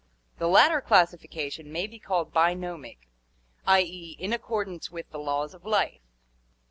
[0.39, 3.07] The latter classification may be called bionomic,
[3.67, 3.81] i.
[3.81, 6.01] e.f in accordance with the laws of life.